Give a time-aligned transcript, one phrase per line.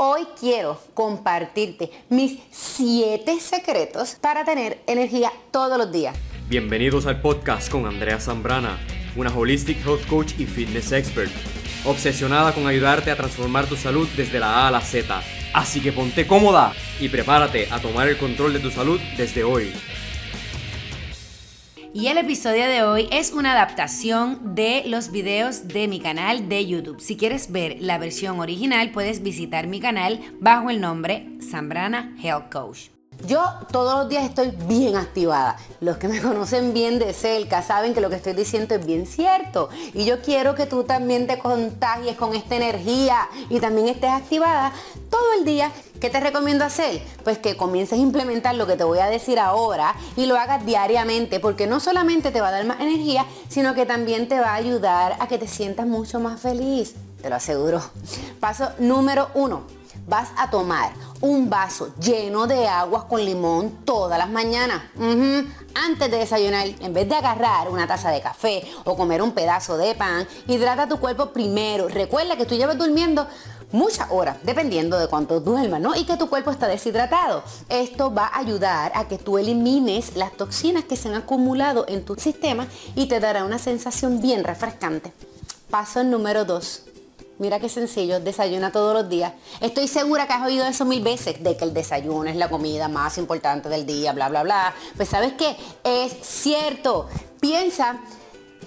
[0.00, 6.16] Hoy quiero compartirte mis 7 secretos para tener energía todos los días.
[6.48, 8.78] Bienvenidos al podcast con Andrea Zambrana,
[9.16, 11.32] una holistic health coach y fitness expert,
[11.84, 15.20] obsesionada con ayudarte a transformar tu salud desde la A a la Z.
[15.52, 19.72] Así que ponte cómoda y prepárate a tomar el control de tu salud desde hoy.
[22.00, 26.64] Y el episodio de hoy es una adaptación de los videos de mi canal de
[26.64, 27.00] YouTube.
[27.00, 32.52] Si quieres ver la versión original, puedes visitar mi canal bajo el nombre Zambrana Health
[32.52, 32.90] Coach.
[33.26, 33.42] Yo
[33.72, 35.56] todos los días estoy bien activada.
[35.80, 39.04] Los que me conocen bien de cerca saben que lo que estoy diciendo es bien
[39.04, 39.68] cierto.
[39.92, 44.72] Y yo quiero que tú también te contagies con esta energía y también estés activada
[45.18, 45.72] todo el día.
[46.00, 47.02] ¿Qué te recomiendo hacer?
[47.24, 50.64] Pues que comiences a implementar lo que te voy a decir ahora y lo hagas
[50.64, 54.50] diariamente porque no solamente te va a dar más energía, sino que también te va
[54.50, 56.94] a ayudar a que te sientas mucho más feliz.
[57.20, 57.82] Te lo aseguro.
[58.38, 59.64] Paso número uno.
[60.06, 64.82] Vas a tomar un vaso lleno de agua con limón todas las mañanas.
[65.74, 69.76] Antes de desayunar, en vez de agarrar una taza de café o comer un pedazo
[69.76, 71.88] de pan, hidrata tu cuerpo primero.
[71.88, 73.26] Recuerda que tú llevas durmiendo
[73.72, 75.94] muchas horas, dependiendo de cuánto duermas, ¿no?
[75.94, 77.42] Y que tu cuerpo está deshidratado.
[77.68, 82.04] Esto va a ayudar a que tú elimines las toxinas que se han acumulado en
[82.04, 85.12] tu sistema y te dará una sensación bien refrescante.
[85.70, 86.84] Paso número 2
[87.38, 89.32] Mira qué sencillo, desayuna todos los días.
[89.60, 92.88] Estoy segura que has oído eso mil veces, de que el desayuno es la comida
[92.88, 94.74] más importante del día, bla, bla, bla.
[94.96, 97.08] Pues sabes qué, es cierto.
[97.40, 98.00] Piensa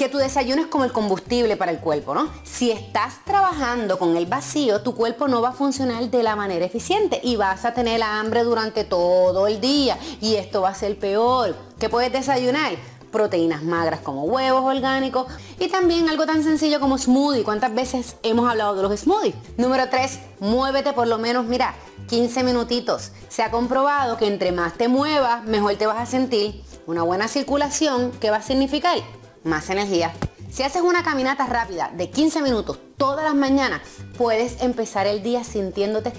[0.00, 2.30] que tu desayuno es como el combustible para el cuerpo, ¿no?
[2.42, 6.64] Si estás trabajando con el vacío, tu cuerpo no va a funcionar de la manera
[6.64, 10.98] eficiente y vas a tener hambre durante todo el día y esto va a ser
[10.98, 11.54] peor.
[11.78, 12.72] ¿Qué puedes desayunar?
[13.12, 15.26] proteínas magras como huevos orgánicos
[15.58, 17.42] y también algo tan sencillo como smoothie.
[17.42, 19.34] ¿Cuántas veces hemos hablado de los smoothies?
[19.58, 21.74] Número 3, muévete por lo menos, mira,
[22.08, 23.10] 15 minutitos.
[23.28, 26.62] Se ha comprobado que entre más te muevas, mejor te vas a sentir.
[26.86, 28.98] Una buena circulación, ¿qué va a significar?
[29.44, 30.12] Más energía.
[30.50, 33.80] Si haces una caminata rápida de 15 minutos todas las mañanas,
[34.18, 36.12] puedes empezar el día sintiéndote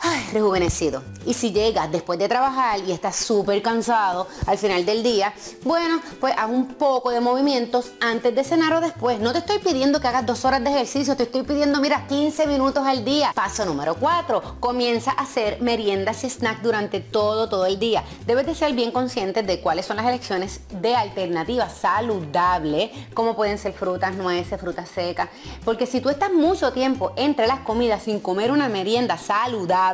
[0.00, 1.02] ay, rejuvenecido.
[1.26, 6.00] Y si llegas después de trabajar y estás súper cansado al final del día, bueno,
[6.20, 9.20] pues haz un poco de movimientos antes de cenar o después.
[9.20, 12.46] No te estoy pidiendo que hagas dos horas de ejercicio, te estoy pidiendo, mira, 15
[12.46, 13.32] minutos al día.
[13.34, 18.04] Paso número 4, comienza a hacer meriendas y snacks durante todo, todo el día.
[18.26, 23.58] Debes de ser bien consciente de cuáles son las elecciones de alternativas saludables, como pueden
[23.58, 25.28] ser frutas, nueces, frutas secas.
[25.64, 29.87] Porque si tú estás mucho tiempo entre las comidas sin comer una merienda saludable,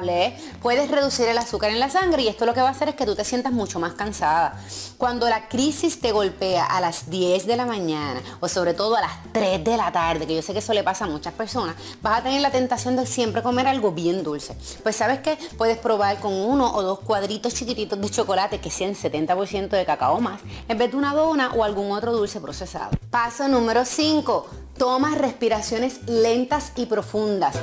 [0.62, 2.94] puedes reducir el azúcar en la sangre y esto lo que va a hacer es
[2.94, 4.60] que tú te sientas mucho más cansada.
[4.98, 9.02] Cuando la crisis te golpea a las 10 de la mañana o sobre todo a
[9.02, 11.76] las 3 de la tarde, que yo sé que eso le pasa a muchas personas,
[12.02, 14.56] vas a tener la tentación de siempre comer algo bien dulce.
[14.82, 18.94] Pues sabes que puedes probar con uno o dos cuadritos chiquititos de chocolate que sean
[18.94, 22.90] 70% de cacao más, en vez de una dona o algún otro dulce procesado.
[23.10, 24.46] Paso número 5.
[24.76, 27.54] Toma respiraciones lentas y profundas.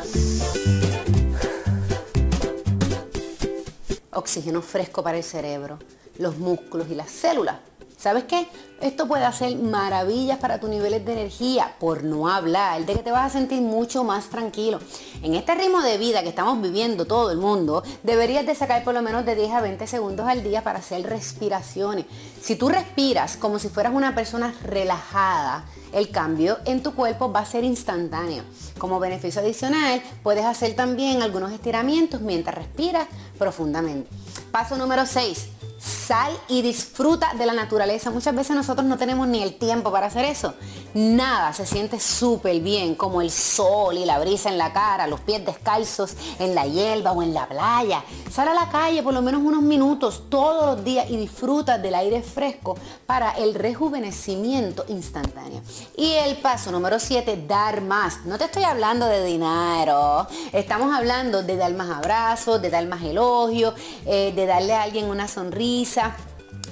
[4.12, 5.80] Oxígeno fresco para el cerebro,
[6.18, 7.58] los músculos y las células.
[8.02, 8.48] ¿Sabes qué?
[8.82, 13.12] Esto puede hacer maravillas para tus niveles de energía, por no hablar de que te
[13.12, 14.80] vas a sentir mucho más tranquilo.
[15.22, 18.96] En este ritmo de vida que estamos viviendo todo el mundo, deberías de sacar por
[18.96, 22.08] lo menos de 10 a 20 segundos al día para hacer respiraciones.
[22.42, 27.42] Si tú respiras como si fueras una persona relajada, el cambio en tu cuerpo va
[27.42, 28.44] a ser instantáneo.
[28.80, 33.08] Como beneficio adicional, puedes hacer también algunos estiramientos mientras respiras
[33.38, 34.10] profundamente.
[34.52, 35.61] Paso número 6
[36.08, 38.10] Sal y disfruta de la naturaleza.
[38.10, 40.56] Muchas veces nosotros no tenemos ni el tiempo para hacer eso.
[40.94, 45.22] Nada se siente súper bien como el sol y la brisa en la cara, los
[45.22, 48.03] pies descalzos en la hierba o en la playa.
[48.29, 51.96] Sal a la calle por lo menos unos minutos todos los días y disfruta del
[51.96, 55.62] aire fresco para el rejuvenecimiento instantáneo.
[55.96, 58.25] Y el paso número 7, dar más.
[58.25, 60.28] No te estoy hablando de dinero.
[60.52, 63.73] Estamos hablando de dar más abrazos, de dar más elogios,
[64.05, 66.16] eh, de darle a alguien una sonrisa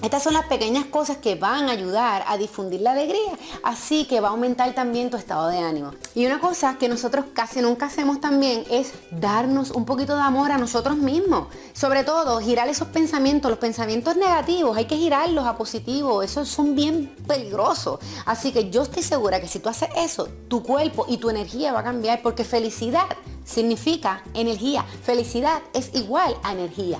[0.01, 3.31] estas son las pequeñas cosas que van a ayudar a difundir la alegría,
[3.63, 5.91] así que va a aumentar también tu estado de ánimo.
[6.15, 10.51] Y una cosa que nosotros casi nunca hacemos también es darnos un poquito de amor
[10.51, 11.47] a nosotros mismos.
[11.73, 16.75] Sobre todo, girar esos pensamientos, los pensamientos negativos, hay que girarlos a positivo, esos son
[16.75, 17.99] bien peligrosos.
[18.25, 21.73] Así que yo estoy segura que si tú haces eso, tu cuerpo y tu energía
[21.73, 23.05] va a cambiar porque felicidad
[23.43, 24.85] significa energía.
[25.03, 26.99] Felicidad es igual a energía.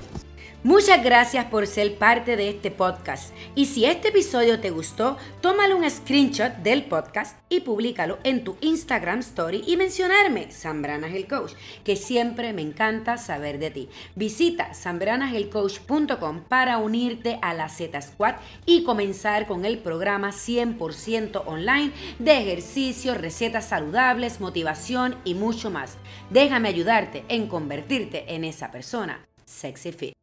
[0.62, 3.34] Muchas gracias por ser parte de este podcast.
[3.56, 8.58] Y si este episodio te gustó, tómale un screenshot del podcast y públicalo en tu
[8.60, 11.54] Instagram Story y mencionarme, Sambrana el Coach,
[11.86, 13.90] que siempre me encanta saber de ti.
[14.16, 18.36] Visita sambranahelcoach.com para unirte a la Z Squad
[18.66, 25.96] y comenzar con el programa 100% online de ejercicio, recetas saludables, motivación y mucho más.
[26.30, 30.19] Déjame ayudarte en convertirte en esa persona sexy fit.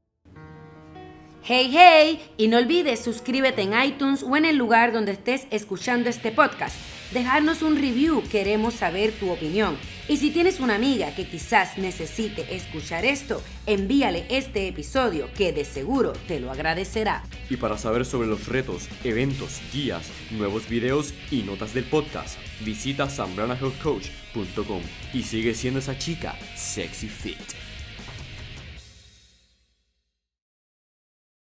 [1.48, 6.10] Hey, hey, y no olvides suscríbete en iTunes o en el lugar donde estés escuchando
[6.10, 6.74] este podcast.
[7.12, 9.76] Dejarnos un review, queremos saber tu opinión.
[10.08, 15.64] Y si tienes una amiga que quizás necesite escuchar esto, envíale este episodio que de
[15.64, 17.22] seguro te lo agradecerá.
[17.48, 23.08] Y para saber sobre los retos, eventos, guías, nuevos videos y notas del podcast, visita
[23.08, 24.82] sambranahealthcoach.com
[25.14, 27.65] y sigue siendo esa chica sexy fit.